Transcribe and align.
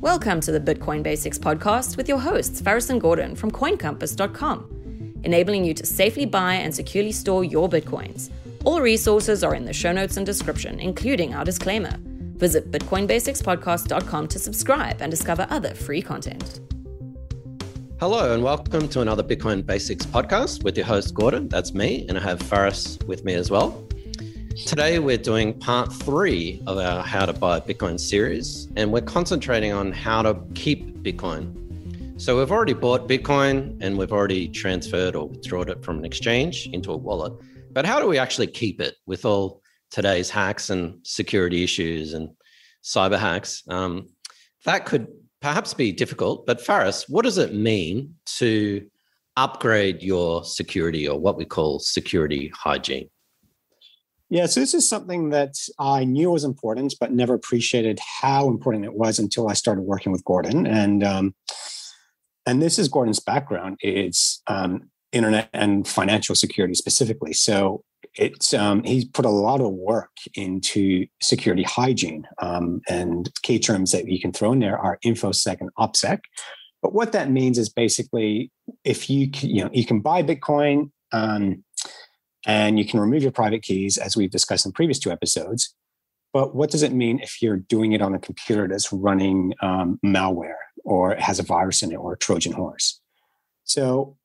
Welcome 0.00 0.40
to 0.40 0.52
the 0.52 0.58
Bitcoin 0.58 1.02
Basics 1.02 1.38
podcast 1.38 1.98
with 1.98 2.08
your 2.08 2.18
hosts, 2.18 2.62
Faris 2.62 2.88
and 2.88 2.98
Gordon 2.98 3.36
from 3.36 3.50
CoinCompass.com, 3.50 5.20
enabling 5.24 5.66
you 5.66 5.74
to 5.74 5.84
safely 5.84 6.24
buy 6.24 6.54
and 6.54 6.74
securely 6.74 7.12
store 7.12 7.44
your 7.44 7.68
Bitcoins. 7.68 8.30
All 8.64 8.80
resources 8.80 9.44
are 9.44 9.54
in 9.54 9.66
the 9.66 9.74
show 9.74 9.92
notes 9.92 10.16
and 10.16 10.24
description, 10.24 10.80
including 10.80 11.34
our 11.34 11.44
disclaimer. 11.44 11.98
Visit 12.00 12.70
BitcoinBasicsPodcast.com 12.70 14.28
to 14.28 14.38
subscribe 14.38 15.02
and 15.02 15.10
discover 15.10 15.46
other 15.50 15.74
free 15.74 16.00
content. 16.00 16.60
Hello, 18.00 18.32
and 18.32 18.42
welcome 18.42 18.88
to 18.88 19.02
another 19.02 19.22
Bitcoin 19.22 19.66
Basics 19.66 20.06
podcast 20.06 20.64
with 20.64 20.78
your 20.78 20.86
host, 20.86 21.12
Gordon. 21.12 21.46
That's 21.46 21.74
me, 21.74 22.06
and 22.08 22.16
I 22.16 22.22
have 22.22 22.40
Faris 22.40 22.98
with 23.06 23.26
me 23.26 23.34
as 23.34 23.50
well. 23.50 23.86
Today, 24.56 24.98
we're 24.98 25.16
doing 25.16 25.58
part 25.58 25.92
three 25.92 26.60
of 26.66 26.76
our 26.76 27.04
How 27.04 27.24
to 27.24 27.32
Buy 27.32 27.60
Bitcoin 27.60 28.00
series, 28.00 28.68
and 28.74 28.92
we're 28.92 29.00
concentrating 29.00 29.72
on 29.72 29.92
how 29.92 30.22
to 30.22 30.34
keep 30.54 30.98
Bitcoin. 31.04 32.20
So, 32.20 32.36
we've 32.36 32.50
already 32.50 32.74
bought 32.74 33.08
Bitcoin 33.08 33.78
and 33.80 33.96
we've 33.96 34.12
already 34.12 34.48
transferred 34.48 35.14
or 35.14 35.28
withdrawn 35.28 35.68
it 35.68 35.84
from 35.84 35.98
an 35.98 36.04
exchange 36.04 36.68
into 36.72 36.92
a 36.92 36.96
wallet. 36.96 37.32
But 37.70 37.86
how 37.86 38.00
do 38.00 38.08
we 38.08 38.18
actually 38.18 38.48
keep 38.48 38.80
it 38.80 38.96
with 39.06 39.24
all 39.24 39.62
today's 39.92 40.28
hacks 40.28 40.68
and 40.68 40.98
security 41.04 41.62
issues 41.62 42.12
and 42.12 42.30
cyber 42.82 43.18
hacks? 43.18 43.62
Um, 43.68 44.08
that 44.64 44.84
could 44.84 45.06
perhaps 45.40 45.74
be 45.74 45.92
difficult, 45.92 46.44
but 46.44 46.60
Faris, 46.60 47.08
what 47.08 47.24
does 47.24 47.38
it 47.38 47.54
mean 47.54 48.16
to 48.38 48.84
upgrade 49.36 50.02
your 50.02 50.44
security 50.44 51.06
or 51.06 51.18
what 51.18 51.36
we 51.36 51.44
call 51.44 51.78
security 51.78 52.52
hygiene? 52.54 53.08
Yeah, 54.30 54.46
so 54.46 54.60
this 54.60 54.74
is 54.74 54.88
something 54.88 55.30
that 55.30 55.56
I 55.80 56.04
knew 56.04 56.30
was 56.30 56.44
important, 56.44 56.94
but 57.00 57.12
never 57.12 57.34
appreciated 57.34 57.98
how 57.98 58.48
important 58.48 58.84
it 58.84 58.94
was 58.94 59.18
until 59.18 59.48
I 59.48 59.54
started 59.54 59.82
working 59.82 60.12
with 60.12 60.24
Gordon. 60.24 60.68
And 60.68 61.02
um, 61.02 61.34
and 62.46 62.62
this 62.62 62.78
is 62.78 62.88
Gordon's 62.88 63.18
background. 63.18 63.76
It's 63.80 64.40
um, 64.46 64.88
internet 65.12 65.50
and 65.52 65.86
financial 65.86 66.36
security 66.36 66.74
specifically. 66.74 67.32
So 67.32 67.82
it's 68.14 68.54
um, 68.54 68.84
he's 68.84 69.04
put 69.04 69.24
a 69.24 69.30
lot 69.30 69.60
of 69.60 69.72
work 69.72 70.12
into 70.34 71.06
security 71.20 71.64
hygiene. 71.64 72.26
Um, 72.40 72.82
and 72.88 73.30
key 73.42 73.58
terms 73.58 73.90
that 73.90 74.08
you 74.08 74.20
can 74.20 74.32
throw 74.32 74.52
in 74.52 74.60
there 74.60 74.78
are 74.78 75.00
infosec 75.04 75.60
and 75.60 75.70
opsec. 75.76 76.20
But 76.82 76.94
what 76.94 77.12
that 77.12 77.30
means 77.30 77.58
is 77.58 77.68
basically 77.68 78.52
if 78.84 79.10
you 79.10 79.28
can, 79.28 79.50
you 79.50 79.64
know 79.64 79.70
you 79.72 79.84
can 79.84 80.00
buy 80.00 80.22
Bitcoin. 80.22 80.92
Um, 81.12 81.64
and 82.46 82.78
you 82.78 82.84
can 82.84 83.00
remove 83.00 83.22
your 83.22 83.32
private 83.32 83.62
keys, 83.62 83.96
as 83.96 84.16
we've 84.16 84.30
discussed 84.30 84.66
in 84.66 84.72
previous 84.72 84.98
two 84.98 85.10
episodes. 85.10 85.74
But 86.32 86.54
what 86.54 86.70
does 86.70 86.82
it 86.82 86.92
mean 86.92 87.18
if 87.20 87.42
you're 87.42 87.56
doing 87.56 87.92
it 87.92 88.00
on 88.00 88.14
a 88.14 88.18
computer 88.18 88.68
that's 88.68 88.92
running 88.92 89.54
um, 89.62 89.98
malware 90.04 90.54
or 90.84 91.16
has 91.16 91.38
a 91.38 91.42
virus 91.42 91.82
in 91.82 91.92
it 91.92 91.96
or 91.96 92.12
a 92.12 92.18
Trojan 92.18 92.52
horse? 92.52 93.00
So, 93.64 94.16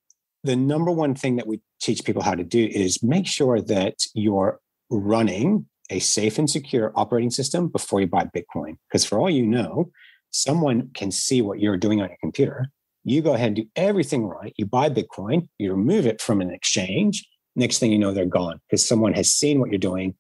the 0.44 0.56
number 0.56 0.92
one 0.92 1.16
thing 1.16 1.38
that 1.38 1.48
we 1.48 1.62
teach 1.82 2.06
people 2.06 2.22
how 2.22 2.36
to 2.36 2.44
do 2.44 2.68
is 2.68 3.02
make 3.02 3.26
sure 3.26 3.60
that 3.62 3.96
you're 4.14 4.60
running 4.92 5.66
a 5.90 6.00
safe 6.00 6.38
and 6.38 6.50
secure 6.50 6.92
operating 6.96 7.32
system 7.32 7.68
before 7.68 8.00
you 8.00 8.08
buy 8.08 8.26
Bitcoin. 8.26 8.78
Because 8.88 9.06
for 9.06 9.20
all 9.20 9.30
you 9.30 9.46
know, 9.46 9.90
someone 10.32 10.92
can 10.94 11.12
see 11.12 11.42
what 11.42 11.60
you're 11.60 11.78
doing 11.78 12.02
on 12.02 12.10
your 12.10 12.18
computer. 12.22 12.70
You 13.04 13.22
go 13.22 13.34
ahead 13.34 13.48
and 13.48 13.56
do 13.56 13.66
everything 13.76 14.26
right. 14.26 14.54
You 14.58 14.66
buy 14.66 14.90
Bitcoin, 14.90 15.48
you 15.58 15.72
remove 15.72 16.06
it 16.06 16.22
from 16.22 16.42
an 16.42 16.52
exchange, 16.52 17.28
next 17.56 17.80
thing 17.80 17.92
you 17.92 18.00
know 18.00 18.14
they're 18.14 18.26
gone 18.26 18.60
because 18.68 18.88
someone 18.88 19.14
has 19.14 19.32
seen 19.32 19.60
what 19.60 19.70
you're 19.70 19.80
doing 19.80 20.16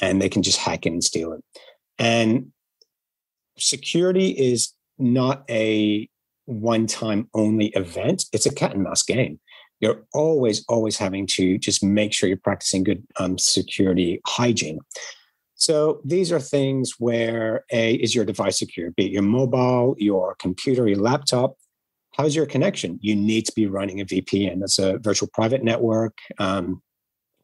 and 0.00 0.20
they 0.20 0.28
can 0.28 0.42
just 0.42 0.58
hack 0.58 0.86
in 0.86 0.94
and 0.94 1.04
steal 1.04 1.32
it. 1.32 1.42
And 1.98 2.52
security 3.58 4.30
is 4.30 4.72
not 4.98 5.44
a 5.48 6.08
one 6.46 6.86
time 6.86 7.28
only 7.34 7.66
event. 7.68 8.26
It's 8.32 8.46
a 8.46 8.54
cat 8.54 8.74
and 8.74 8.82
mouse 8.82 9.02
game. 9.02 9.40
You're 9.80 10.04
always 10.12 10.64
always 10.68 10.96
having 10.96 11.26
to 11.28 11.58
just 11.58 11.82
make 11.82 12.12
sure 12.12 12.28
you're 12.28 12.38
practicing 12.38 12.84
good 12.84 13.04
um, 13.18 13.38
security 13.38 14.20
hygiene. 14.26 14.80
So 15.56 16.00
these 16.04 16.32
are 16.32 16.40
things 16.40 16.94
where 16.98 17.64
a 17.72 17.94
is 17.94 18.14
your 18.14 18.24
device 18.24 18.58
secure? 18.58 18.90
Be 18.92 19.06
it 19.06 19.12
your 19.12 19.22
mobile 19.22 19.94
your 19.98 20.34
computer 20.36 20.86
your 20.88 20.98
laptop 20.98 21.56
how's 22.16 22.36
your 22.36 22.46
connection? 22.46 22.98
You 23.02 23.16
need 23.16 23.46
to 23.46 23.52
be 23.54 23.66
running 23.66 24.00
a 24.00 24.04
VPN. 24.04 24.60
That's 24.60 24.78
a 24.78 24.98
virtual 24.98 25.28
private 25.32 25.64
network 25.64 26.16
um, 26.38 26.82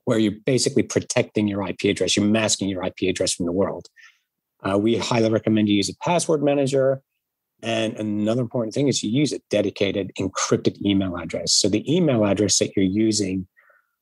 where 0.05 0.19
you're 0.19 0.35
basically 0.47 0.83
protecting 0.83 1.49
your 1.49 1.67
IP 1.67 1.85
address. 1.85 2.17
You're 2.17 2.27
masking 2.27 2.69
your 2.69 2.85
IP 2.85 3.09
address 3.09 3.35
from 3.35 3.47
the 3.47 3.53
world. 3.53 3.87
Uh, 4.63 4.79
we 4.79 4.97
highly 4.97 5.31
recommend 5.31 5.69
you 5.69 5.77
use 5.77 5.89
a 5.89 5.97
password 6.05 6.43
manager. 6.43 7.03
And 7.63 7.95
another 7.97 8.41
important 8.41 8.73
thing 8.73 8.89
is 8.89 9.03
you 9.03 9.11
use 9.11 9.33
a 9.33 9.41
dedicated 9.51 10.13
encrypted 10.19 10.81
email 10.85 11.17
address. 11.17 11.53
So 11.53 11.69
the 11.69 11.85
email 11.93 12.25
address 12.25 12.59
that 12.59 12.73
you're 12.77 12.85
using 12.85 13.47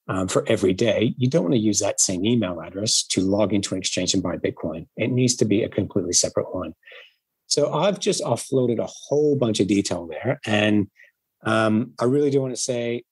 um, 0.08 0.28
for 0.28 0.44
every 0.48 0.72
day, 0.72 1.14
you 1.18 1.28
don't 1.28 1.44
want 1.44 1.54
to 1.54 1.60
use 1.60 1.80
that 1.80 2.00
same 2.00 2.24
email 2.24 2.60
address 2.60 3.02
to 3.08 3.20
log 3.20 3.52
into 3.52 3.74
an 3.74 3.78
exchange 3.78 4.14
and 4.14 4.22
buy 4.22 4.36
Bitcoin. 4.36 4.86
It 4.96 5.10
needs 5.10 5.34
to 5.36 5.44
be 5.44 5.62
a 5.62 5.68
completely 5.68 6.14
separate 6.14 6.54
one. 6.54 6.74
So 7.48 7.72
I've 7.72 7.98
just 7.98 8.22
offloaded 8.22 8.78
a 8.78 8.86
whole 8.86 9.34
bunch 9.34 9.58
of 9.58 9.66
detail 9.66 10.06
there. 10.06 10.38
And 10.46 10.88
um, 11.44 11.92
I 11.98 12.04
really 12.04 12.30
do 12.30 12.40
want 12.40 12.54
to 12.54 12.60
say 12.60 13.02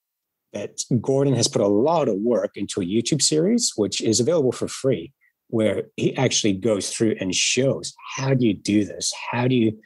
that 0.52 0.82
Gordon 1.00 1.34
has 1.34 1.48
put 1.48 1.62
a 1.62 1.66
lot 1.66 2.08
of 2.08 2.16
work 2.16 2.56
into 2.56 2.80
a 2.80 2.84
YouTube 2.84 3.22
series, 3.22 3.72
which 3.76 4.00
is 4.00 4.20
available 4.20 4.52
for 4.52 4.68
free, 4.68 5.12
where 5.48 5.84
he 5.96 6.16
actually 6.16 6.52
goes 6.52 6.90
through 6.90 7.16
and 7.18 7.34
shows 7.34 7.94
how 8.16 8.34
do 8.34 8.46
you 8.46 8.54
do 8.54 8.84
this? 8.84 9.12
How 9.30 9.48
do 9.48 9.54
you 9.54 9.78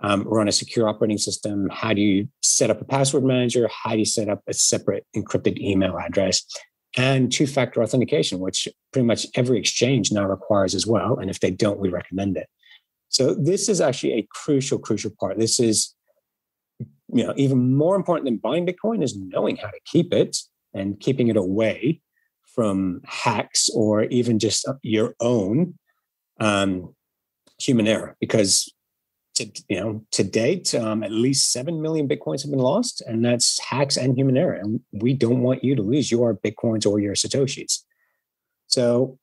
um, 0.00 0.22
run 0.22 0.48
a 0.48 0.52
secure 0.52 0.88
operating 0.88 1.18
system? 1.18 1.68
How 1.70 1.92
do 1.92 2.00
you 2.00 2.28
set 2.42 2.70
up 2.70 2.80
a 2.80 2.84
password 2.86 3.24
manager? 3.24 3.68
How 3.68 3.92
do 3.92 3.98
you 3.98 4.04
set 4.06 4.30
up 4.30 4.42
a 4.46 4.54
separate 4.54 5.04
encrypted 5.14 5.58
email 5.58 5.98
address? 5.98 6.44
And 6.96 7.30
two 7.30 7.46
factor 7.46 7.82
authentication, 7.82 8.40
which 8.40 8.66
pretty 8.92 9.06
much 9.06 9.26
every 9.34 9.58
exchange 9.58 10.10
now 10.10 10.24
requires 10.24 10.74
as 10.74 10.86
well. 10.86 11.18
And 11.18 11.30
if 11.30 11.38
they 11.38 11.50
don't, 11.50 11.78
we 11.78 11.88
recommend 11.88 12.36
it. 12.36 12.48
So 13.10 13.34
this 13.34 13.68
is 13.68 13.80
actually 13.80 14.12
a 14.14 14.28
crucial, 14.30 14.78
crucial 14.78 15.10
part. 15.18 15.36
This 15.36 15.58
is, 15.58 15.94
you 17.12 17.26
know, 17.26 17.34
even 17.36 17.76
more 17.76 17.96
important 17.96 18.24
than 18.24 18.36
buying 18.36 18.64
Bitcoin 18.64 19.02
is 19.02 19.16
knowing 19.16 19.56
how 19.56 19.68
to 19.68 19.80
keep 19.84 20.14
it 20.14 20.38
and 20.72 20.98
keeping 21.00 21.26
it 21.26 21.36
away 21.36 22.00
from 22.54 23.00
hacks 23.04 23.68
or 23.74 24.04
even 24.04 24.38
just 24.38 24.66
your 24.82 25.16
own 25.20 25.74
um, 26.38 26.94
human 27.58 27.88
error. 27.88 28.16
Because 28.20 28.72
to 29.34 29.50
you 29.68 29.80
know, 29.80 30.04
to 30.12 30.22
date, 30.22 30.72
um, 30.76 31.02
at 31.02 31.10
least 31.10 31.52
seven 31.52 31.82
million 31.82 32.08
bitcoins 32.08 32.42
have 32.42 32.50
been 32.52 32.60
lost, 32.60 33.02
and 33.08 33.24
that's 33.24 33.58
hacks 33.58 33.96
and 33.96 34.16
human 34.16 34.36
error. 34.36 34.54
And 34.54 34.80
we 34.92 35.14
don't 35.14 35.42
want 35.42 35.64
you 35.64 35.74
to 35.74 35.82
lose 35.82 36.12
your 36.12 36.36
bitcoins 36.36 36.86
or 36.86 37.00
your 37.00 37.14
satoshis. 37.14 37.80
So 38.68 39.18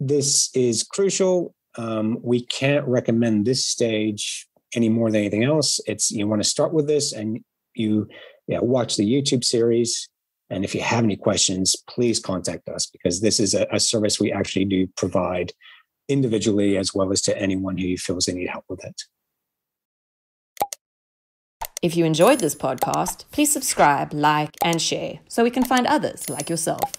this 0.00 0.50
is 0.52 0.82
crucial 0.82 1.54
um, 1.76 2.18
we 2.22 2.44
can't 2.44 2.86
recommend 2.86 3.46
this 3.46 3.64
stage 3.64 4.46
any 4.74 4.88
more 4.88 5.10
than 5.10 5.20
anything 5.20 5.44
else. 5.44 5.80
It's 5.86 6.10
you 6.10 6.26
want 6.26 6.42
to 6.42 6.48
start 6.48 6.72
with 6.72 6.86
this 6.86 7.12
and 7.12 7.40
you 7.74 8.08
yeah, 8.46 8.58
watch 8.60 8.96
the 8.96 9.04
YouTube 9.04 9.44
series. 9.44 10.08
And 10.50 10.64
if 10.64 10.74
you 10.74 10.80
have 10.80 11.04
any 11.04 11.16
questions, 11.16 11.76
please 11.88 12.18
contact 12.18 12.68
us 12.68 12.86
because 12.86 13.20
this 13.20 13.38
is 13.38 13.54
a, 13.54 13.66
a 13.72 13.78
service 13.78 14.18
we 14.18 14.32
actually 14.32 14.64
do 14.64 14.88
provide 14.96 15.52
individually 16.08 16.76
as 16.76 16.92
well 16.92 17.12
as 17.12 17.22
to 17.22 17.38
anyone 17.38 17.78
who 17.78 17.96
feels 17.96 18.26
they 18.26 18.32
need 18.32 18.48
help 18.48 18.64
with 18.68 18.84
it. 18.84 19.02
If 21.82 21.96
you 21.96 22.04
enjoyed 22.04 22.40
this 22.40 22.54
podcast, 22.54 23.24
please 23.30 23.52
subscribe, 23.52 24.12
like, 24.12 24.56
and 24.62 24.82
share 24.82 25.20
so 25.28 25.44
we 25.44 25.50
can 25.50 25.64
find 25.64 25.86
others 25.86 26.28
like 26.28 26.50
yourself. 26.50 26.92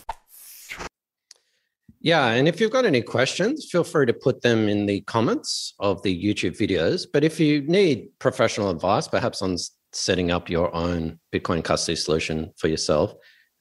Yeah, 2.04 2.30
and 2.30 2.48
if 2.48 2.60
you've 2.60 2.72
got 2.72 2.86
any 2.86 3.04
questions, 3.04 3.68
feel 3.72 3.84
free 3.84 4.08
to 4.08 4.14
put 4.14 4.42
them 4.42 4.68
in 4.68 4.88
the 4.88 5.02
comments 5.02 5.76
of 5.80 6.02
the 6.02 6.24
YouTube 6.24 6.58
videos. 6.58 7.06
But 7.12 7.24
if 7.24 7.40
you 7.40 7.62
need 7.62 8.10
professional 8.18 8.72
advice, 8.72 9.08
perhaps 9.08 9.44
on 9.44 9.58
setting 9.94 10.32
up 10.32 10.50
your 10.50 10.74
own 10.74 11.20
Bitcoin 11.32 11.64
custody 11.64 11.96
solution 11.96 12.52
for 12.58 12.70
yourself, 12.70 13.14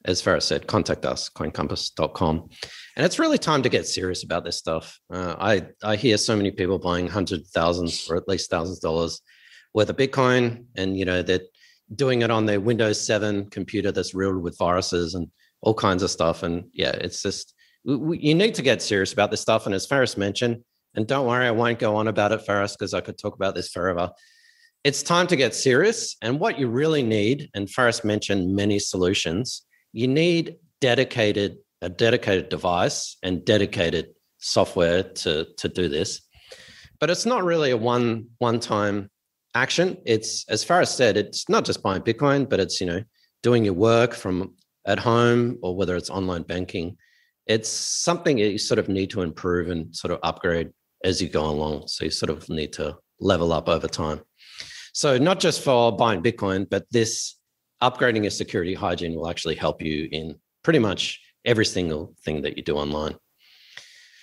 as 0.07 0.23
Faris 0.23 0.47
said, 0.47 0.67
contact 0.67 1.05
us, 1.05 1.29
coincompass.com. 1.29 2.49
And 2.97 3.05
it's 3.05 3.19
really 3.19 3.37
time 3.37 3.63
to 3.63 3.69
get 3.69 3.87
serious 3.87 4.25
about 4.25 4.45
this 4.45 4.57
stuff. 4.57 4.99
Uh, 5.13 5.37
I, 5.39 5.67
I 5.83 5.97
hear 5.97 6.17
so 6.17 6.35
many 6.35 6.51
people 6.51 6.79
buying 6.79 7.09
hundreds 7.09 7.43
of 7.43 7.49
thousands 7.49 8.09
or 8.09 8.17
at 8.17 8.27
least 8.27 8.49
thousands 8.49 8.79
of 8.79 8.83
dollars 8.83 9.21
worth 9.75 9.91
of 9.91 9.97
Bitcoin, 9.97 10.65
and 10.77 10.99
you 10.99 11.05
know, 11.05 11.23
they're 11.23 11.41
doing 11.95 12.23
it 12.23 12.31
on 12.31 12.47
their 12.47 12.61
Windows 12.61 13.05
7 13.05 13.51
computer 13.51 13.93
that's 13.93 14.15
riddled 14.15 14.43
with 14.43 14.57
viruses 14.57 15.15
and 15.15 15.29
all 15.61 15.75
kinds 15.75 16.03
of 16.03 16.11
stuff. 16.11 16.43
And 16.43 16.65
yeah, 16.73 16.93
it's 16.93 17.23
just 17.23 17.55
you 17.85 18.35
need 18.35 18.55
to 18.55 18.63
get 18.63 18.83
serious 18.83 19.13
about 19.13 19.31
this 19.31 19.41
stuff. 19.41 19.67
And 19.67 19.75
as 19.75 19.87
Faris 19.87 20.17
mentioned, 20.17 20.63
and 20.95 21.07
don't 21.07 21.27
worry, 21.27 21.47
I 21.47 21.53
won't 21.53 21.79
go 21.79 21.97
on 21.97 22.09
about 22.09 22.33
it, 22.33 22.43
Faris, 22.45 22.77
because 22.77 22.95
I 22.95 23.01
could 23.01 23.17
talk 23.17 23.35
about 23.35 23.55
this 23.55 23.71
forever. 23.71 24.11
It's 24.83 25.03
time 25.03 25.27
to 25.29 25.37
get 25.37 25.55
serious. 25.55 26.17
And 26.23 26.41
what 26.41 26.59
you 26.59 26.69
really 26.69 27.03
need, 27.03 27.49
and 27.55 27.71
Faris 27.71 28.03
mentioned 28.03 28.55
many 28.55 28.79
solutions, 28.79 29.63
you 29.93 30.09
need 30.09 30.57
dedicated 30.81 31.59
a 31.83 31.89
dedicated 31.89 32.49
device 32.49 33.17
and 33.23 33.45
dedicated 33.45 34.09
software 34.39 35.03
to 35.03 35.47
to 35.57 35.69
do 35.69 35.89
this. 35.89 36.21
But 36.99 37.11
it's 37.11 37.27
not 37.27 37.45
really 37.45 37.71
a 37.71 37.77
one 37.77 38.27
one 38.39 38.61
time 38.61 39.11
action. 39.55 39.97
It's 40.05 40.45
as 40.49 40.65
Faris 40.65 40.91
said, 40.91 41.17
it's 41.17 41.49
not 41.49 41.65
just 41.65 41.83
buying 41.83 42.03
Bitcoin, 42.03 42.49
but 42.49 42.61
it's 42.61 42.81
you 42.81 42.87
know 42.87 43.03
doing 43.43 43.65
your 43.65 43.75
work 43.75 44.15
from 44.15 44.55
at 44.87 44.99
home 44.99 45.59
or 45.63 45.77
whether 45.77 45.97
it's 45.97 46.11
online 46.11 46.43
banking. 46.43 46.97
It's 47.51 47.69
something 47.69 48.39
you 48.39 48.59
sort 48.59 48.79
of 48.79 48.89
need 48.89 49.11
to 49.11 49.23
improve 49.23 49.71
and 49.71 49.95
sort 49.95 50.13
of 50.13 50.21
upgrade 50.23 50.71
as 51.03 51.21
you 51.21 51.29
go 51.29 51.47
along. 51.51 51.89
So 51.89 52.05
you 52.05 52.11
sort 52.11 52.31
of 52.31 52.49
need 52.49 52.73
to 52.75 52.97
level 53.19 53.53
up 53.53 53.69
over 53.69 53.89
time. 53.89 54.21
So 54.93 55.19
not 55.19 55.41
just 55.41 55.61
for 55.63 55.91
buying 55.91 56.23
Bitcoin, 56.23 56.71
but 56.71 56.85
this 56.93 57.37
upgrading 57.83 58.23
your 58.23 58.31
security 58.31 58.75
hygiene 58.75 59.17
will 59.17 59.29
actually 59.29 59.57
help 59.57 59.83
you 59.83 60.09
in 60.13 60.37
pretty 60.63 60.79
much 60.79 61.21
every 61.45 61.65
single 61.65 62.15
thing 62.25 62.43
that 62.43 62.57
you 62.57 62.63
do 62.63 62.77
online. 62.77 63.17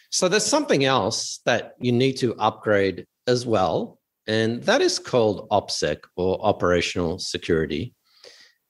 So 0.10 0.30
there's 0.30 0.46
something 0.46 0.86
else 0.86 1.42
that 1.46 1.74
you 1.82 1.92
need 1.92 2.14
to 2.18 2.34
upgrade 2.36 3.06
as 3.28 3.46
well, 3.46 4.00
and 4.26 4.64
that 4.64 4.82
is 4.82 5.00
called 5.00 5.50
OPSEC 5.50 5.98
or 6.16 6.40
operational 6.42 7.20
security. 7.20 7.94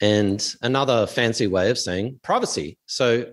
And 0.01 0.39
another 0.63 1.05
fancy 1.05 1.45
way 1.45 1.69
of 1.69 1.77
saying 1.77 2.19
privacy. 2.23 2.79
So, 2.87 3.25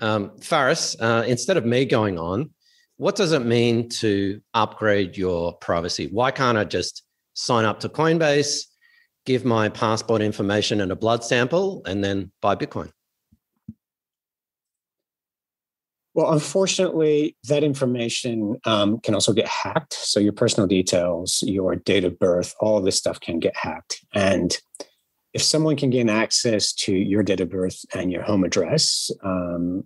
um, 0.00 0.38
Faris, 0.40 0.96
uh, 1.00 1.24
instead 1.26 1.56
of 1.56 1.64
me 1.64 1.84
going 1.84 2.18
on, 2.18 2.50
what 2.96 3.16
does 3.16 3.32
it 3.32 3.46
mean 3.46 3.88
to 4.00 4.40
upgrade 4.52 5.16
your 5.16 5.54
privacy? 5.54 6.08
Why 6.10 6.30
can't 6.30 6.58
I 6.58 6.64
just 6.64 7.02
sign 7.34 7.64
up 7.64 7.80
to 7.80 7.88
Coinbase, 7.88 8.64
give 9.24 9.44
my 9.44 9.68
passport 9.68 10.20
information 10.20 10.80
and 10.80 10.92
a 10.92 10.96
blood 10.96 11.24
sample, 11.24 11.82
and 11.86 12.04
then 12.04 12.30
buy 12.42 12.56
Bitcoin? 12.56 12.90
Well, 16.12 16.32
unfortunately, 16.32 17.36
that 17.48 17.62
information 17.62 18.58
um, 18.64 18.98
can 18.98 19.14
also 19.14 19.32
get 19.32 19.46
hacked. 19.46 19.94
So 19.94 20.18
your 20.18 20.32
personal 20.32 20.66
details, 20.66 21.42
your 21.46 21.76
date 21.76 22.04
of 22.04 22.18
birth, 22.18 22.54
all 22.60 22.82
this 22.82 22.96
stuff 22.96 23.20
can 23.20 23.38
get 23.38 23.56
hacked. 23.56 24.04
And 24.12 24.58
if 25.32 25.42
someone 25.42 25.76
can 25.76 25.90
gain 25.90 26.08
access 26.08 26.72
to 26.72 26.92
your 26.92 27.22
date 27.22 27.40
of 27.40 27.50
birth 27.50 27.84
and 27.94 28.10
your 28.10 28.22
home 28.22 28.44
address, 28.44 29.10
um, 29.22 29.84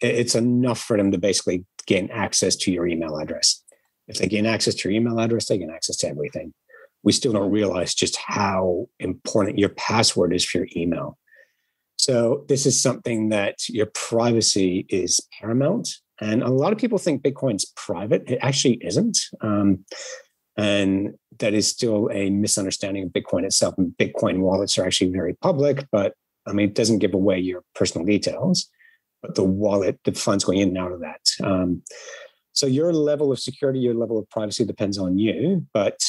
it's 0.00 0.34
enough 0.34 0.80
for 0.80 0.96
them 0.96 1.10
to 1.10 1.18
basically 1.18 1.64
gain 1.86 2.08
access 2.12 2.54
to 2.54 2.70
your 2.70 2.86
email 2.86 3.16
address. 3.18 3.62
If 4.06 4.18
they 4.18 4.26
gain 4.26 4.46
access 4.46 4.74
to 4.76 4.88
your 4.88 4.96
email 4.96 5.18
address, 5.18 5.46
they 5.46 5.58
gain 5.58 5.70
access 5.70 5.96
to 5.98 6.08
everything. 6.08 6.54
We 7.02 7.12
still 7.12 7.32
don't 7.32 7.50
realize 7.50 7.94
just 7.94 8.16
how 8.16 8.86
important 9.00 9.58
your 9.58 9.68
password 9.70 10.32
is 10.32 10.44
for 10.44 10.58
your 10.58 10.68
email. 10.76 11.18
So 11.96 12.44
this 12.48 12.64
is 12.64 12.80
something 12.80 13.30
that 13.30 13.68
your 13.68 13.86
privacy 13.86 14.86
is 14.88 15.20
paramount. 15.38 15.88
And 16.20 16.42
a 16.42 16.48
lot 16.48 16.72
of 16.72 16.78
people 16.78 16.98
think 16.98 17.22
Bitcoin's 17.22 17.72
private. 17.76 18.22
It 18.28 18.38
actually 18.40 18.78
isn't. 18.80 19.18
Um, 19.40 19.84
and 20.58 21.14
that 21.38 21.54
is 21.54 21.68
still 21.68 22.10
a 22.12 22.30
misunderstanding 22.30 23.04
of 23.04 23.10
Bitcoin 23.10 23.44
itself. 23.44 23.74
And 23.78 23.92
Bitcoin 23.96 24.40
wallets 24.40 24.76
are 24.76 24.84
actually 24.84 25.10
very 25.10 25.34
public, 25.34 25.86
but 25.92 26.14
I 26.46 26.52
mean, 26.52 26.68
it 26.68 26.74
doesn't 26.74 26.98
give 26.98 27.14
away 27.14 27.38
your 27.38 27.62
personal 27.76 28.04
details, 28.04 28.68
but 29.22 29.36
the 29.36 29.44
wallet, 29.44 30.00
the 30.04 30.12
funds 30.12 30.44
going 30.44 30.58
in 30.58 30.70
and 30.70 30.78
out 30.78 30.92
of 30.92 31.00
that. 31.00 31.20
Um, 31.44 31.82
so 32.52 32.66
your 32.66 32.92
level 32.92 33.30
of 33.30 33.38
security, 33.38 33.78
your 33.78 33.94
level 33.94 34.18
of 34.18 34.28
privacy 34.30 34.64
depends 34.64 34.98
on 34.98 35.16
you. 35.16 35.64
But 35.72 36.00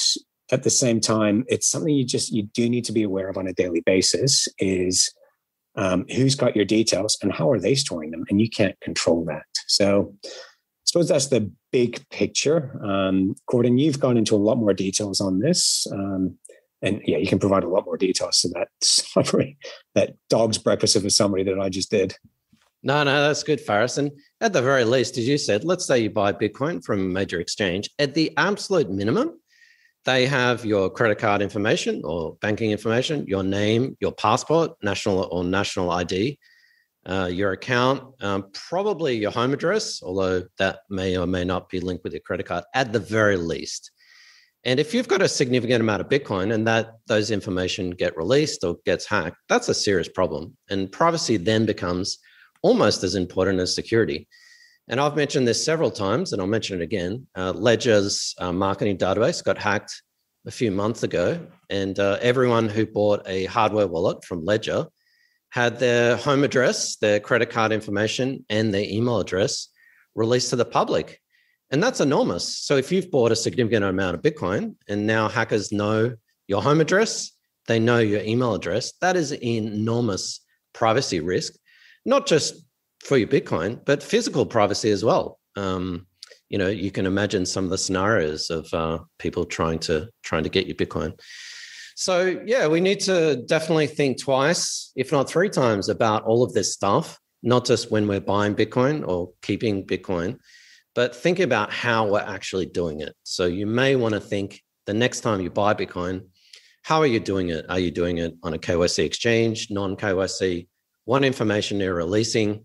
at 0.51 0.63
the 0.63 0.71
same 0.71 0.99
time, 0.99 1.45
it's 1.47 1.69
something 1.69 1.93
you 1.93 2.03
just 2.03 2.31
you 2.31 2.43
do 2.43 2.67
need 2.67 2.85
to 2.85 2.91
be 2.91 3.03
aware 3.03 3.29
of 3.29 3.37
on 3.37 3.47
a 3.47 3.53
daily 3.53 3.81
basis. 3.81 4.47
Is 4.57 5.13
um, 5.75 6.05
who's 6.15 6.33
got 6.33 6.55
your 6.55 6.65
details 6.65 7.19
and 7.21 7.31
how 7.31 7.51
are 7.51 7.59
they 7.59 7.75
storing 7.75 8.09
them 8.09 8.25
and 8.29 8.41
you 8.41 8.49
can't 8.49 8.79
control 8.81 9.23
that 9.25 9.45
so 9.67 10.13
suppose 10.89 11.07
that's 11.07 11.27
the 11.27 11.51
big 11.71 12.03
picture 12.09 12.79
um, 12.83 13.35
gordon 13.47 13.77
you've 13.77 13.99
gone 13.99 14.17
into 14.17 14.35
a 14.35 14.37
lot 14.37 14.57
more 14.57 14.73
details 14.73 15.21
on 15.21 15.39
this 15.39 15.85
um, 15.91 16.35
and 16.81 17.01
yeah 17.05 17.17
you 17.17 17.27
can 17.27 17.39
provide 17.39 17.63
a 17.63 17.69
lot 17.69 17.85
more 17.85 17.97
details 17.97 18.41
to 18.41 18.49
that 18.49 18.67
summary 18.81 19.57
that 19.95 20.15
dog's 20.29 20.57
breakfast 20.57 20.95
of 20.95 21.05
a 21.05 21.09
summary 21.09 21.43
that 21.43 21.59
i 21.59 21.69
just 21.69 21.91
did 21.91 22.15
no, 22.81 23.03
no, 23.03 23.27
that's 23.27 23.43
good, 23.43 23.59
Faris. 23.59 23.97
And 23.97 24.11
at 24.39 24.53
the 24.53 24.61
very 24.61 24.85
least, 24.85 25.17
as 25.17 25.27
you 25.27 25.37
said, 25.37 25.65
let's 25.65 25.85
say 25.85 25.99
you 25.99 26.09
buy 26.09 26.31
Bitcoin 26.31 26.83
from 26.83 26.99
a 26.99 27.03
major 27.03 27.39
exchange. 27.41 27.89
At 27.99 28.13
the 28.13 28.31
absolute 28.37 28.89
minimum, 28.89 29.37
they 30.05 30.25
have 30.25 30.63
your 30.63 30.89
credit 30.89 31.17
card 31.17 31.41
information 31.41 32.01
or 32.05 32.37
banking 32.41 32.71
information, 32.71 33.25
your 33.27 33.43
name, 33.43 33.97
your 33.99 34.13
passport, 34.13 34.71
national 34.81 35.27
or 35.31 35.43
national 35.43 35.91
ID, 35.91 36.39
uh, 37.09 37.25
your 37.25 37.53
account, 37.53 38.03
um, 38.21 38.45
probably 38.53 39.17
your 39.17 39.31
home 39.31 39.51
address, 39.51 40.03
although 40.03 40.43
that 40.59 40.81
may 40.89 41.17
or 41.17 41.25
may 41.25 41.43
not 41.43 41.67
be 41.67 41.79
linked 41.79 42.03
with 42.03 42.13
your 42.13 42.21
credit 42.21 42.45
card 42.45 42.63
at 42.75 42.93
the 42.93 42.99
very 42.99 43.35
least. 43.35 43.91
And 44.63 44.79
if 44.79 44.93
you've 44.93 45.07
got 45.07 45.21
a 45.21 45.27
significant 45.27 45.81
amount 45.81 46.01
of 46.01 46.09
Bitcoin 46.09 46.53
and 46.53 46.67
that 46.67 46.91
those 47.07 47.31
information 47.31 47.91
get 47.91 48.15
released 48.15 48.63
or 48.63 48.77
gets 48.85 49.07
hacked, 49.07 49.37
that's 49.47 49.69
a 49.69 49.73
serious 49.73 50.09
problem. 50.09 50.55
And 50.69 50.91
privacy 50.91 51.37
then 51.37 51.65
becomes 51.65 52.19
almost 52.61 53.03
as 53.03 53.15
important 53.15 53.59
as 53.59 53.73
security. 53.73 54.27
And 54.87 54.99
I've 54.99 55.15
mentioned 55.15 55.47
this 55.47 55.63
several 55.63 55.91
times, 55.91 56.33
and 56.33 56.41
I'll 56.41 56.47
mention 56.47 56.81
it 56.81 56.83
again. 56.83 57.25
Uh, 57.35 57.53
Ledger's 57.53 58.35
uh, 58.37 58.51
marketing 58.51 58.97
database 58.97 59.43
got 59.43 59.57
hacked 59.57 60.03
a 60.45 60.51
few 60.51 60.71
months 60.71 61.03
ago, 61.03 61.39
and 61.69 61.97
uh, 61.99 62.17
everyone 62.21 62.67
who 62.67 62.85
bought 62.85 63.21
a 63.27 63.45
hardware 63.45 63.87
wallet 63.87 64.23
from 64.25 64.43
Ledger 64.43 64.87
had 65.49 65.79
their 65.79 66.15
home 66.15 66.43
address, 66.43 66.97
their 66.97 67.19
credit 67.19 67.49
card 67.49 67.71
information, 67.71 68.45
and 68.49 68.73
their 68.73 68.85
email 68.85 69.19
address 69.19 69.69
released 70.15 70.49
to 70.51 70.55
the 70.55 70.65
public. 70.65 71.19
And 71.71 71.81
that's 71.83 72.01
enormous. 72.01 72.57
So 72.57 72.77
if 72.77 72.91
you've 72.91 73.11
bought 73.11 73.31
a 73.31 73.35
significant 73.35 73.85
amount 73.85 74.15
of 74.15 74.21
Bitcoin 74.21 74.75
and 74.87 75.05
now 75.05 75.27
hackers 75.27 75.71
know 75.71 76.15
your 76.47 76.61
home 76.61 76.81
address, 76.81 77.31
they 77.67 77.79
know 77.79 77.99
your 77.99 78.21
email 78.21 78.55
address, 78.55 78.93
that 79.01 79.15
is 79.15 79.31
enormous 79.31 80.41
privacy 80.73 81.19
risk, 81.19 81.53
not 82.05 82.25
just 82.25 82.65
for 83.03 83.17
your 83.17 83.27
Bitcoin, 83.27 83.83
but 83.85 84.01
physical 84.01 84.45
privacy 84.45 84.89
as 84.89 85.03
well. 85.03 85.39
Um, 85.55 86.07
you 86.49 86.57
know, 86.57 86.67
you 86.67 86.89
can 86.89 87.05
imagine 87.05 87.45
some 87.45 87.63
of 87.63 87.69
the 87.69 87.77
scenarios 87.77 88.49
of 88.49 88.73
uh, 88.73 88.99
people 89.19 89.45
trying 89.45 89.79
to 89.79 90.09
trying 90.23 90.43
to 90.43 90.49
get 90.49 90.65
your 90.65 90.75
Bitcoin. 90.75 91.13
So 91.99 92.41
yeah, 92.45 92.65
we 92.67 92.79
need 92.79 93.01
to 93.01 93.43
definitely 93.45 93.87
think 93.87 94.21
twice, 94.21 94.93
if 94.95 95.11
not 95.11 95.29
three 95.29 95.49
times, 95.49 95.89
about 95.89 96.23
all 96.23 96.43
of 96.43 96.53
this 96.53 96.71
stuff. 96.71 97.19
Not 97.43 97.65
just 97.65 97.91
when 97.91 98.07
we're 98.07 98.21
buying 98.21 98.55
Bitcoin 98.55 99.05
or 99.05 99.33
keeping 99.41 99.85
Bitcoin, 99.85 100.37
but 100.95 101.13
think 101.13 101.39
about 101.39 101.73
how 101.73 102.07
we're 102.07 102.21
actually 102.21 102.67
doing 102.67 103.01
it. 103.01 103.13
So 103.23 103.47
you 103.47 103.67
may 103.67 103.97
want 103.97 104.13
to 104.13 104.21
think 104.21 104.61
the 104.85 104.93
next 104.93 105.19
time 105.21 105.41
you 105.41 105.49
buy 105.49 105.73
Bitcoin, 105.73 106.27
how 106.83 107.01
are 107.01 107.05
you 107.05 107.19
doing 107.19 107.49
it? 107.49 107.65
Are 107.67 107.79
you 107.79 107.91
doing 107.91 108.19
it 108.19 108.33
on 108.43 108.53
a 108.53 108.57
KYC 108.57 109.03
exchange, 109.03 109.67
non 109.69 109.97
KYC? 109.97 110.69
What 111.03 111.25
information 111.25 111.81
are 111.81 111.83
you're 111.83 111.95
releasing? 111.95 112.63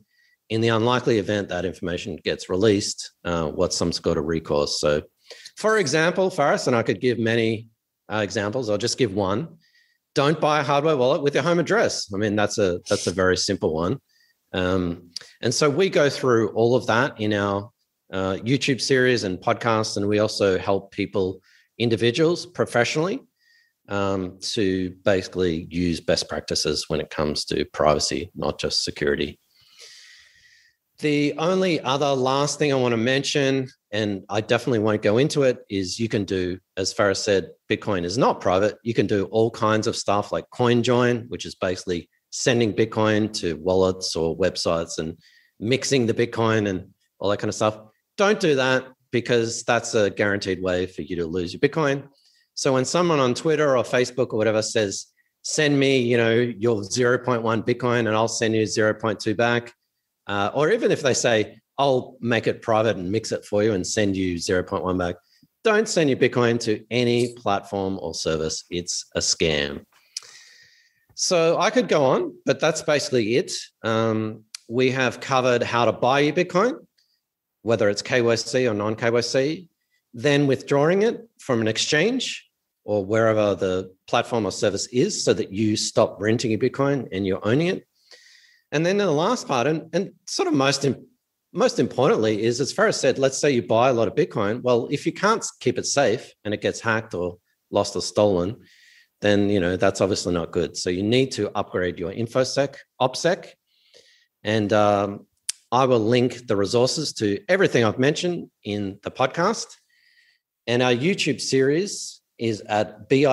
in 0.51 0.61
the 0.61 0.69
unlikely 0.69 1.19
event 1.19 1.49
that 1.49 1.65
information 1.65 2.17
gets 2.23 2.51
released, 2.51 3.13
uh, 3.25 3.49
what's 3.49 3.77
some 3.77 3.91
sort 3.91 4.19
of 4.19 4.27
recourse? 4.27 4.79
So, 4.79 5.03
for 5.57 5.79
example, 5.79 6.29
Faris, 6.29 6.67
and 6.67 6.77
I 6.77 6.83
could 6.83 7.01
give 7.01 7.19
many 7.19 7.69
uh, 8.13 8.19
examples. 8.19 8.71
I'll 8.71 8.79
just 8.79 8.99
give 8.99 9.15
one. 9.15 9.59
Don't 10.15 10.41
buy 10.41 10.61
a 10.61 10.63
hardware 10.63 10.97
wallet 10.97 11.23
with 11.23 11.35
your 11.35 11.43
home 11.43 11.59
address. 11.59 12.13
I 12.15 12.19
mean, 12.19 12.37
that's 12.37 12.59
a 12.59 12.81
that's 12.89 13.07
a 13.07 13.13
very 13.13 13.37
simple 13.37 13.75
one. 13.75 13.99
Um, 14.53 15.11
and 15.43 15.53
so 15.53 15.69
we 15.69 15.91
go 15.91 16.09
through 16.09 16.51
all 16.51 16.77
of 16.77 16.87
that 16.87 17.21
in 17.21 17.33
our 17.35 17.71
uh, 18.13 18.37
YouTube 18.37 18.81
series 18.81 19.25
and 19.25 19.39
podcasts, 19.39 19.97
and 19.97 20.07
we 20.07 20.21
also 20.21 20.59
help 20.59 20.93
people, 20.93 21.41
individuals, 21.79 22.47
professionally, 22.47 23.21
um, 23.89 24.39
to 24.41 24.95
basically 25.05 25.67
use 25.71 26.01
best 26.01 26.29
practices 26.29 26.85
when 26.89 27.01
it 27.01 27.11
comes 27.11 27.45
to 27.47 27.65
privacy, 27.67 28.31
not 28.37 28.61
just 28.61 28.85
security. 28.85 29.41
The 31.01 31.35
only 31.39 31.81
other 31.81 32.15
last 32.15 32.59
thing 32.59 32.73
I 32.73 32.77
want 32.77 32.93
to 32.93 32.97
mention, 32.97 33.69
and 33.91 34.23
I 34.29 34.41
definitely 34.41 34.79
won't 34.79 35.03
go 35.03 35.19
into 35.19 35.43
it, 35.43 35.59
is 35.69 35.99
you 35.99 36.09
can 36.09 36.25
do, 36.25 36.59
as 36.77 36.93
Faris 36.93 37.23
said, 37.23 37.51
Bitcoin 37.69 38.05
is 38.05 38.17
not 38.17 38.41
private. 38.41 38.77
You 38.85 38.95
can 38.95 39.07
do 39.07 39.25
all 39.27 39.51
kinds 39.51 39.89
of 39.89 39.97
stuff 39.97 40.31
like 40.31 40.45
CoinJoin, 40.55 41.29
which 41.29 41.47
is 41.47 41.57
basically 41.57 42.09
sending 42.31 42.73
Bitcoin 42.73 43.33
to 43.41 43.55
wallets 43.57 44.15
or 44.15 44.37
websites 44.37 44.99
and 44.99 45.19
mixing 45.59 46.07
the 46.07 46.15
Bitcoin 46.15 46.69
and 46.69 46.89
all 47.19 47.29
that 47.31 47.39
kind 47.39 47.49
of 47.49 47.55
stuff. 47.57 47.79
Don't 48.17 48.39
do 48.39 48.55
that 48.55 48.87
because 49.11 49.65
that's 49.65 49.95
a 49.95 50.11
guaranteed 50.11 50.63
way 50.63 50.87
for 50.87 51.03
you 51.03 51.17
to 51.17 51.27
lose 51.27 51.53
your 51.53 51.61
Bitcoin. 51.61 52.09
So 52.55 52.73
when 52.73 52.85
someone 52.85 53.19
on 53.19 53.35
Twitter 53.35 53.77
or 53.77 53.83
Facebook 53.83 54.33
or 54.33 54.37
whatever 54.37 54.63
says, 54.63 55.07
send 55.43 55.79
me, 55.79 55.99
you 55.99 56.17
know, 56.17 56.35
your 56.35 56.83
0.1 56.83 57.67
Bitcoin 57.67 58.01
and 58.01 58.11
I'll 58.11 58.29
send 58.29 58.55
you 58.55 58.63
0.2 58.63 59.37
back 59.37 59.73
uh, 60.27 60.51
or 60.55 60.71
even 60.71 60.91
if 60.91 61.03
they 61.03 61.15
say, 61.15 61.61
I'll 61.79 62.17
make 62.21 62.47
it 62.47 62.63
private 62.63 62.97
and 62.97 63.11
mix 63.11 63.33
it 63.33 63.45
for 63.45 63.63
you 63.63 63.73
and 63.73 63.87
send 63.87 64.17
you 64.17 64.37
0.1 64.37 64.99
back, 64.99 65.17
don't 65.65 65.89
send 65.89 66.11
your 66.11 66.19
Bitcoin 66.19 66.61
to 66.61 66.85
any 66.91 67.35
platform 67.35 67.99
or 68.01 68.15
service. 68.15 68.65
It's 68.71 69.07
a 69.15 69.21
scam. 69.21 69.85
So 71.15 71.59
I 71.59 71.71
could 71.71 71.89
go 71.89 72.05
on, 72.05 72.35
but 72.45 72.61
that's 72.61 72.83
basically 72.83 73.37
it. 73.37 73.53
Um, 73.83 74.45
we 74.69 74.91
have 74.91 75.21
covered 75.21 75.63
how 75.63 75.85
to 75.85 75.93
buy 75.93 76.21
your 76.21 76.35
Bitcoin, 76.35 76.75
whether 77.63 77.89
it's 77.89 78.03
KYC 78.03 78.71
or 78.71 78.75
non 78.75 78.97
KYC, 78.97 79.69
then 80.13 80.47
withdrawing 80.47 81.03
it 81.03 81.29
from 81.39 81.61
an 81.61 81.69
exchange, 81.69 82.49
or 82.85 83.05
wherever 83.05 83.55
the 83.55 83.93
platform 84.07 84.47
or 84.47 84.53
service 84.53 84.87
is 84.89 85.25
so 85.25 85.33
that 85.33 85.53
you 85.53 85.77
stop 85.77 86.21
renting 86.21 86.51
your 86.51 86.61
Bitcoin 86.61 87.09
and 87.13 87.27
you're 87.27 87.47
owning 87.47 87.69
it. 87.69 87.87
And 88.75 88.85
then 88.85 88.99
the 88.99 89.11
last 89.11 89.47
part, 89.47 89.69
and, 89.69 89.89
and 89.95 90.11
sort 90.27 90.49
of 90.49 90.55
most, 90.55 90.85
most 91.53 91.79
importantly, 91.79 92.43
is 92.43 92.61
as 92.61 92.73
Faris 92.73 93.01
said, 93.01 93.21
let's 93.21 93.39
say 93.39 93.53
you 93.53 93.63
buy 93.63 93.89
a 93.89 93.93
lot 93.93 94.09
of 94.09 94.17
Bitcoin. 94.17 94.63
Well, 94.63 94.89
if 94.91 95.07
you 95.07 95.13
can't 95.13 95.47
keep 95.61 95.79
it 95.79 95.87
safe 95.87 96.33
and 96.45 96.53
it 96.53 96.61
gets 96.61 96.81
hacked 96.81 97.15
or 97.15 97.39
lost 97.71 97.95
or 97.95 98.03
stolen, 98.03 98.57
then 99.21 99.49
you 99.49 99.61
know 99.61 99.77
that's 99.77 100.01
obviously 100.01 100.35
not 100.35 100.51
good. 100.51 100.77
So 100.77 100.91
you 100.91 101.05
need 101.05 101.31
to 101.33 101.57
upgrade 101.57 102.01
your 102.01 102.13
infosec, 102.13 102.75
opsec, 103.01 103.51
and 104.43 104.73
um, 104.73 105.27
I 105.71 105.85
will 105.85 106.01
link 106.01 106.49
the 106.49 106.57
resources 106.57 107.13
to 107.15 107.39
everything 107.49 107.85
I've 107.85 108.01
mentioned 108.01 108.51
in 108.65 108.99
the 109.05 109.11
podcast. 109.13 109.67
And 110.67 110.83
our 110.83 110.93
YouTube 110.93 111.41
series 111.41 112.21
is 112.39 112.61
at 112.63 113.09
bit.ly 113.09 113.31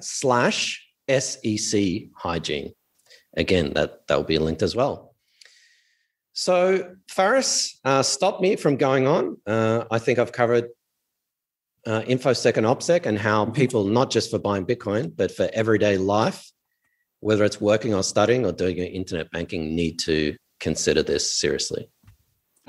slash 0.00 0.84
SEC 1.08 1.82
hygiene. 2.16 2.72
Again, 3.36 3.72
that, 3.74 4.06
that 4.06 4.16
will 4.16 4.24
be 4.24 4.38
linked 4.38 4.62
as 4.62 4.76
well. 4.76 5.14
So, 6.34 6.94
Faris, 7.08 7.78
uh, 7.84 8.02
stop 8.02 8.40
me 8.40 8.56
from 8.56 8.76
going 8.76 9.06
on. 9.06 9.36
Uh, 9.46 9.84
I 9.90 9.98
think 9.98 10.18
I've 10.18 10.32
covered 10.32 10.68
uh, 11.86 12.02
InfoSec 12.02 12.56
and 12.56 12.66
OPSEC 12.66 13.06
and 13.06 13.18
how 13.18 13.44
mm-hmm. 13.44 13.54
people, 13.54 13.84
not 13.84 14.10
just 14.10 14.30
for 14.30 14.38
buying 14.38 14.64
Bitcoin, 14.64 15.12
but 15.14 15.30
for 15.30 15.50
everyday 15.52 15.98
life, 15.98 16.50
whether 17.20 17.44
it's 17.44 17.60
working 17.60 17.94
or 17.94 18.02
studying 18.02 18.46
or 18.46 18.52
doing 18.52 18.78
your 18.78 18.86
internet 18.86 19.30
banking, 19.30 19.74
need 19.74 19.98
to 20.00 20.36
consider 20.60 21.02
this 21.02 21.38
seriously. 21.38 21.88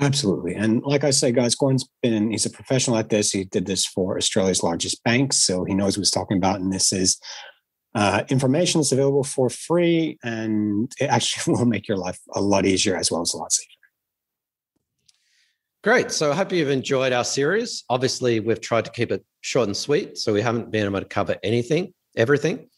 Absolutely. 0.00 0.54
And 0.54 0.82
like 0.82 1.04
I 1.04 1.10
say, 1.10 1.30
guys, 1.30 1.54
Gordon's 1.54 1.88
been, 2.02 2.32
he's 2.32 2.46
a 2.46 2.50
professional 2.50 2.96
at 2.96 3.10
this. 3.10 3.30
He 3.30 3.44
did 3.44 3.66
this 3.66 3.86
for 3.86 4.16
Australia's 4.16 4.62
largest 4.62 5.02
banks. 5.04 5.36
So 5.36 5.64
he 5.64 5.74
knows 5.74 5.96
what 5.96 6.02
he's 6.02 6.10
talking 6.10 6.36
about. 6.36 6.60
And 6.60 6.72
this 6.72 6.92
is 6.92 7.20
uh, 7.94 8.24
information 8.28 8.80
that's 8.80 8.92
available 8.92 9.24
for 9.24 9.48
free. 9.48 10.18
And 10.22 10.92
it 11.00 11.06
actually 11.06 11.54
will 11.56 11.66
make 11.66 11.88
your 11.88 11.96
life 11.96 12.18
a 12.34 12.40
lot 12.40 12.66
easier 12.66 12.96
as 12.96 13.10
well 13.10 13.22
as 13.22 13.34
a 13.34 13.38
lot 13.38 13.52
safer. 13.52 13.68
Great. 15.82 16.10
So 16.10 16.32
I 16.32 16.34
hope 16.34 16.50
you've 16.50 16.70
enjoyed 16.70 17.12
our 17.12 17.24
series. 17.24 17.84
Obviously, 17.90 18.40
we've 18.40 18.60
tried 18.60 18.86
to 18.86 18.90
keep 18.90 19.12
it 19.12 19.22
short 19.42 19.68
and 19.68 19.76
sweet. 19.76 20.16
So 20.16 20.32
we 20.32 20.40
haven't 20.40 20.70
been 20.70 20.86
able 20.86 21.00
to 21.00 21.04
cover 21.04 21.36
anything, 21.42 21.92
everything. 22.16 22.70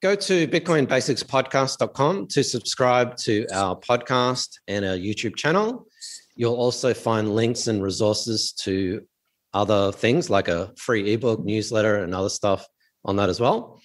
Go 0.00 0.14
to 0.14 0.48
bitcoinbasicspodcast.com 0.48 2.26
to 2.28 2.42
subscribe 2.42 3.16
to 3.18 3.46
our 3.52 3.76
podcast 3.76 4.58
and 4.68 4.84
our 4.86 4.96
YouTube 4.96 5.36
channel. 5.36 5.86
You'll 6.34 6.56
also 6.56 6.94
find 6.94 7.34
links 7.34 7.66
and 7.66 7.82
resources 7.82 8.52
to 8.62 9.02
other 9.52 9.92
things 9.92 10.28
like 10.28 10.48
a 10.48 10.72
free 10.76 11.12
ebook, 11.12 11.44
newsletter, 11.44 11.96
and 11.96 12.14
other 12.14 12.28
stuff 12.28 12.66
on 13.04 13.16
that 13.16 13.28
as 13.28 13.38
well. 13.38 13.80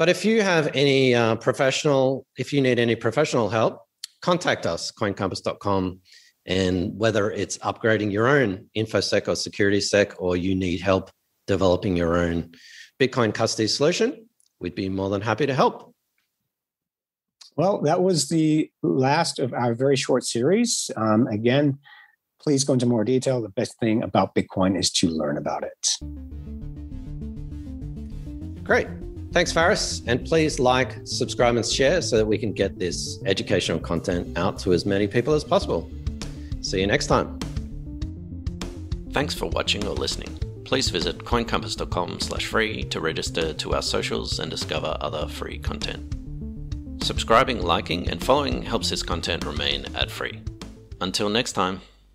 But 0.00 0.08
if 0.08 0.24
you 0.24 0.40
have 0.40 0.70
any 0.72 1.14
uh, 1.14 1.36
professional, 1.36 2.24
if 2.38 2.54
you 2.54 2.62
need 2.62 2.78
any 2.78 2.96
professional 2.96 3.50
help, 3.50 3.82
contact 4.22 4.64
us, 4.64 4.90
coincompass.com. 4.90 6.00
And 6.46 6.98
whether 6.98 7.30
it's 7.30 7.58
upgrading 7.58 8.10
your 8.10 8.26
own 8.26 8.70
InfoSec 8.74 9.28
or 9.28 9.36
security 9.36 9.82
sec, 9.82 10.14
or 10.18 10.38
you 10.38 10.54
need 10.54 10.80
help 10.80 11.10
developing 11.46 11.98
your 11.98 12.16
own 12.16 12.52
Bitcoin 12.98 13.34
custody 13.34 13.68
solution, 13.68 14.26
we'd 14.58 14.74
be 14.74 14.88
more 14.88 15.10
than 15.10 15.20
happy 15.20 15.44
to 15.44 15.52
help. 15.52 15.94
Well, 17.56 17.82
that 17.82 18.02
was 18.02 18.30
the 18.30 18.70
last 18.82 19.38
of 19.38 19.52
our 19.52 19.74
very 19.74 19.96
short 19.96 20.24
series. 20.24 20.90
Um, 20.96 21.26
again, 21.26 21.78
please 22.42 22.64
go 22.64 22.72
into 22.72 22.86
more 22.86 23.04
detail. 23.04 23.42
The 23.42 23.50
best 23.50 23.78
thing 23.78 24.02
about 24.02 24.34
Bitcoin 24.34 24.78
is 24.78 24.90
to 24.92 25.08
learn 25.10 25.36
about 25.36 25.62
it. 25.62 25.88
Great. 28.64 28.86
Thanks, 29.32 29.52
Faris. 29.52 30.02
And 30.06 30.24
please 30.26 30.58
like, 30.58 30.98
subscribe, 31.04 31.56
and 31.56 31.64
share 31.64 32.02
so 32.02 32.16
that 32.16 32.26
we 32.26 32.36
can 32.36 32.52
get 32.52 32.78
this 32.78 33.20
educational 33.26 33.78
content 33.78 34.36
out 34.36 34.58
to 34.60 34.72
as 34.72 34.84
many 34.84 35.06
people 35.06 35.34
as 35.34 35.44
possible. 35.44 35.88
See 36.60 36.80
you 36.80 36.86
next 36.86 37.06
time. 37.06 37.38
Thanks 39.12 39.34
for 39.34 39.46
watching 39.46 39.86
or 39.86 39.94
listening. 39.94 40.38
Please 40.64 40.88
visit 40.88 41.18
coincompass.com 41.18 42.20
slash 42.20 42.46
free 42.46 42.84
to 42.84 43.00
register 43.00 43.52
to 43.54 43.74
our 43.74 43.82
socials 43.82 44.38
and 44.38 44.50
discover 44.50 44.96
other 45.00 45.26
free 45.26 45.58
content. 45.58 46.14
Subscribing, 47.02 47.62
liking, 47.62 48.08
and 48.08 48.22
following 48.22 48.62
helps 48.62 48.90
this 48.90 49.02
content 49.02 49.44
remain 49.44 49.86
ad 49.96 50.10
free. 50.10 50.40
Until 51.00 51.28
next 51.28 51.52
time. 51.52 51.80